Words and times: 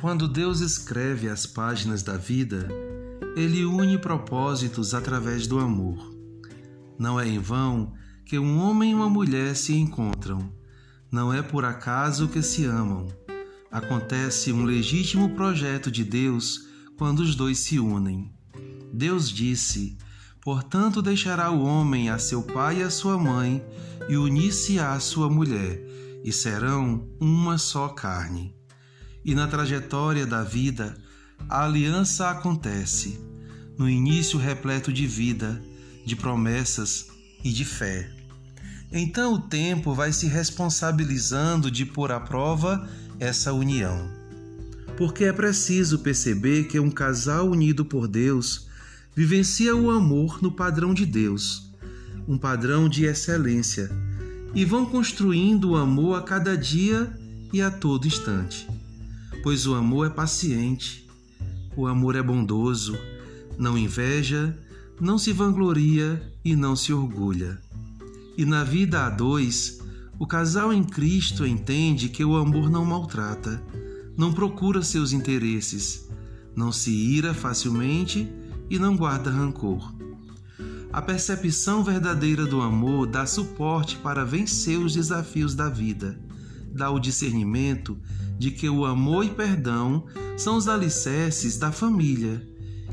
Quando 0.00 0.26
Deus 0.26 0.60
escreve 0.60 1.28
as 1.28 1.44
páginas 1.44 2.02
da 2.02 2.16
vida, 2.16 2.66
ele 3.36 3.66
une 3.66 3.98
propósitos 3.98 4.94
através 4.94 5.46
do 5.46 5.58
amor. 5.58 5.98
Não 6.98 7.20
é 7.20 7.28
em 7.28 7.38
vão 7.38 7.92
que 8.24 8.38
um 8.38 8.58
homem 8.60 8.92
e 8.92 8.94
uma 8.94 9.10
mulher 9.10 9.54
se 9.54 9.74
encontram. 9.74 10.50
Não 11.12 11.30
é 11.30 11.42
por 11.42 11.66
acaso 11.66 12.28
que 12.28 12.40
se 12.40 12.64
amam. 12.64 13.08
Acontece 13.70 14.50
um 14.50 14.64
legítimo 14.64 15.34
projeto 15.34 15.90
de 15.90 16.02
Deus 16.02 16.66
quando 16.96 17.20
os 17.20 17.34
dois 17.34 17.58
se 17.58 17.78
unem. 17.78 18.32
Deus 18.90 19.28
disse: 19.28 19.98
Portanto, 20.40 21.02
deixará 21.02 21.50
o 21.50 21.62
homem 21.62 22.08
a 22.08 22.18
seu 22.18 22.42
pai 22.42 22.80
e 22.80 22.82
a 22.82 22.88
sua 22.88 23.18
mãe, 23.18 23.62
e 24.08 24.16
unir-se-á 24.16 24.94
à 24.94 25.00
sua 25.00 25.28
mulher, 25.28 25.78
e 26.24 26.32
serão 26.32 27.06
uma 27.20 27.58
só 27.58 27.88
carne. 27.88 28.59
E 29.24 29.34
na 29.34 29.46
trajetória 29.46 30.26
da 30.26 30.42
vida, 30.42 30.96
a 31.48 31.64
aliança 31.64 32.30
acontece, 32.30 33.20
no 33.76 33.88
início 33.88 34.38
repleto 34.38 34.92
de 34.92 35.06
vida, 35.06 35.62
de 36.04 36.16
promessas 36.16 37.08
e 37.44 37.50
de 37.50 37.64
fé. 37.64 38.10
Então 38.92 39.34
o 39.34 39.38
tempo 39.38 39.94
vai 39.94 40.12
se 40.12 40.26
responsabilizando 40.26 41.70
de 41.70 41.86
pôr 41.86 42.10
à 42.10 42.18
prova 42.18 42.88
essa 43.18 43.52
união. 43.52 44.10
Porque 44.96 45.24
é 45.24 45.32
preciso 45.32 46.00
perceber 46.00 46.64
que 46.64 46.80
um 46.80 46.90
casal 46.90 47.48
unido 47.48 47.84
por 47.84 48.08
Deus 48.08 48.68
vivencia 49.14 49.76
o 49.76 49.90
amor 49.90 50.42
no 50.42 50.52
padrão 50.52 50.92
de 50.92 51.06
Deus, 51.06 51.70
um 52.26 52.36
padrão 52.36 52.88
de 52.88 53.04
excelência, 53.04 53.90
e 54.54 54.64
vão 54.64 54.84
construindo 54.84 55.70
o 55.70 55.76
amor 55.76 56.18
a 56.18 56.22
cada 56.22 56.56
dia 56.56 57.12
e 57.52 57.62
a 57.62 57.70
todo 57.70 58.06
instante. 58.06 58.66
Pois 59.42 59.66
o 59.66 59.74
amor 59.74 60.06
é 60.06 60.10
paciente, 60.10 61.08
o 61.76 61.86
amor 61.86 62.14
é 62.14 62.22
bondoso, 62.22 62.98
não 63.56 63.78
inveja, 63.78 64.56
não 65.00 65.16
se 65.16 65.32
vangloria 65.32 66.22
e 66.44 66.54
não 66.54 66.76
se 66.76 66.92
orgulha. 66.92 67.58
E 68.36 68.44
na 68.44 68.64
vida 68.64 69.06
a 69.06 69.10
dois, 69.10 69.80
o 70.18 70.26
casal 70.26 70.72
em 70.72 70.84
Cristo 70.84 71.46
entende 71.46 72.10
que 72.10 72.22
o 72.22 72.36
amor 72.36 72.68
não 72.68 72.84
maltrata, 72.84 73.62
não 74.16 74.32
procura 74.32 74.82
seus 74.82 75.12
interesses, 75.12 76.06
não 76.54 76.70
se 76.70 76.90
ira 76.90 77.32
facilmente 77.32 78.30
e 78.68 78.78
não 78.78 78.94
guarda 78.94 79.30
rancor. 79.30 79.94
A 80.92 81.00
percepção 81.00 81.82
verdadeira 81.82 82.44
do 82.44 82.60
amor 82.60 83.06
dá 83.06 83.24
suporte 83.24 83.96
para 83.96 84.24
vencer 84.24 84.78
os 84.78 84.92
desafios 84.92 85.54
da 85.54 85.70
vida, 85.70 86.18
dá 86.72 86.90
o 86.90 86.98
discernimento 86.98 88.00
de 88.38 88.50
que 88.50 88.68
o 88.68 88.84
amor 88.84 89.24
e 89.24 89.30
perdão 89.30 90.06
são 90.36 90.56
os 90.56 90.68
alicerces 90.68 91.58
da 91.58 91.70
família 91.70 92.46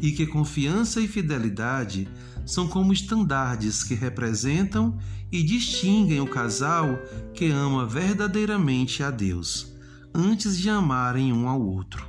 e 0.00 0.12
que 0.12 0.26
confiança 0.26 1.00
e 1.00 1.08
fidelidade 1.08 2.08
são 2.46 2.68
como 2.68 2.92
estandardes 2.92 3.82
que 3.82 3.94
representam 3.94 4.98
e 5.32 5.42
distinguem 5.42 6.20
o 6.20 6.26
casal 6.26 6.98
que 7.32 7.50
ama 7.50 7.86
verdadeiramente 7.86 9.02
a 9.02 9.10
Deus, 9.10 9.74
antes 10.14 10.58
de 10.58 10.68
amarem 10.68 11.32
um 11.32 11.48
ao 11.48 11.60
outro. 11.60 12.06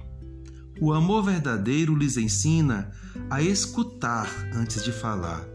O 0.79 0.91
amor 0.93 1.23
verdadeiro 1.23 1.95
lhes 1.95 2.17
ensina 2.17 2.91
a 3.29 3.41
escutar 3.41 4.29
antes 4.53 4.83
de 4.83 4.91
falar, 4.91 5.47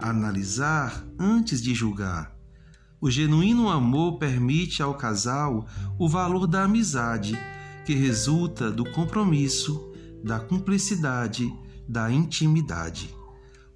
a 0.00 0.08
analisar 0.08 1.04
antes 1.18 1.62
de 1.62 1.74
julgar. 1.74 2.33
O 3.00 3.10
genuíno 3.10 3.68
amor 3.68 4.18
permite 4.18 4.82
ao 4.82 4.94
casal 4.94 5.66
o 5.98 6.08
valor 6.08 6.46
da 6.46 6.64
amizade, 6.64 7.38
que 7.84 7.94
resulta 7.94 8.70
do 8.70 8.90
compromisso, 8.92 9.92
da 10.24 10.40
cumplicidade, 10.40 11.52
da 11.88 12.10
intimidade. 12.10 13.14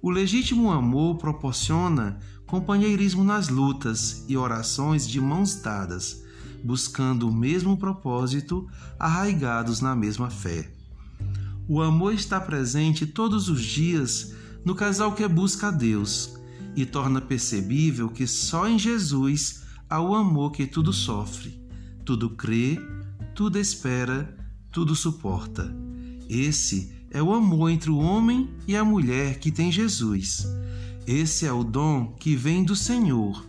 O 0.01 0.09
legítimo 0.09 0.71
amor 0.71 1.17
proporciona 1.17 2.19
companheirismo 2.47 3.23
nas 3.23 3.49
lutas 3.49 4.25
e 4.27 4.35
orações 4.35 5.07
de 5.07 5.21
mãos 5.21 5.61
dadas, 5.61 6.23
buscando 6.63 7.29
o 7.29 7.33
mesmo 7.33 7.77
propósito, 7.77 8.67
arraigados 8.97 9.81
na 9.81 9.95
mesma 9.95 10.29
fé. 10.29 10.71
O 11.67 11.81
amor 11.81 12.13
está 12.13 12.39
presente 12.39 13.05
todos 13.05 13.47
os 13.47 13.61
dias 13.61 14.33
no 14.65 14.73
casal 14.73 15.13
que 15.13 15.27
busca 15.27 15.67
a 15.67 15.71
Deus 15.71 16.38
e 16.75 16.85
torna 16.85 17.19
percebível 17.19 18.09
que 18.09 18.25
só 18.27 18.67
em 18.67 18.77
Jesus 18.77 19.63
há 19.89 20.01
o 20.01 20.13
amor 20.13 20.51
que 20.51 20.67
tudo 20.67 20.93
sofre, 20.93 21.59
tudo 22.05 22.29
crê, 22.31 22.79
tudo 23.35 23.57
espera, 23.57 24.35
tudo 24.71 24.95
suporta. 24.95 25.73
Esse 26.29 26.93
é 27.11 27.21
o 27.21 27.33
amor 27.33 27.69
entre 27.69 27.89
o 27.89 27.97
homem 27.97 28.49
e 28.67 28.75
a 28.75 28.83
mulher 28.83 29.39
que 29.39 29.51
tem 29.51 29.71
Jesus. 29.71 30.47
Esse 31.07 31.45
é 31.45 31.51
o 31.51 31.63
dom 31.63 32.13
que 32.19 32.35
vem 32.35 32.63
do 32.63 32.75
Senhor. 32.75 33.43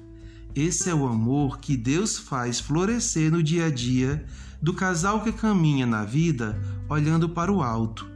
Esse 0.55 0.89
é 0.89 0.95
o 0.95 1.07
amor 1.07 1.59
que 1.61 1.77
Deus 1.77 2.19
faz 2.19 2.59
florescer 2.59 3.31
no 3.31 3.43
dia 3.43 3.67
a 3.67 3.71
dia 3.71 4.25
do 4.61 4.75
casal 4.75 5.23
que 5.23 5.33
caminha 5.33 5.87
na 5.87 6.05
vida 6.05 6.61
olhando 6.89 7.29
para 7.29 7.53
o 7.53 7.63
alto, 7.63 8.07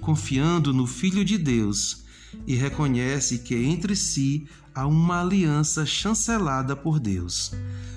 confiando 0.00 0.72
no 0.72 0.86
Filho 0.86 1.24
de 1.24 1.36
Deus 1.36 2.04
e 2.46 2.54
reconhece 2.54 3.38
que 3.38 3.54
entre 3.54 3.94
si 3.96 4.46
há 4.74 4.86
uma 4.86 5.20
aliança 5.20 5.84
chancelada 5.84 6.76
por 6.76 7.00
Deus. 7.00 7.52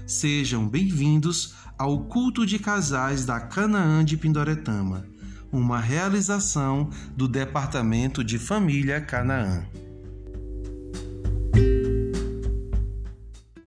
Sejam 0.05 0.67
bem-vindos 0.67 1.55
ao 1.77 2.05
culto 2.05 2.45
de 2.45 2.59
casais 2.59 3.25
da 3.25 3.39
Canaã 3.39 4.03
de 4.03 4.17
Pindoretama, 4.17 5.05
uma 5.51 5.79
realização 5.79 6.89
do 7.16 7.27
Departamento 7.27 8.23
de 8.23 8.39
Família 8.39 8.99
Canaã. 9.01 9.66